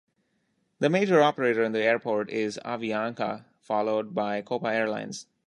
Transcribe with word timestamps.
The 0.79 0.89
major 0.89 1.21
operator 1.21 1.61
in 1.63 1.73
the 1.73 1.83
airport 1.83 2.31
is 2.31 2.59
Avianca, 2.65 3.45
followed 3.59 4.15
by 4.15 4.41
Copa 4.41 4.65
Airlines. 4.73 5.27